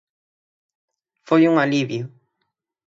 [1.27, 2.03] Foi un alivio.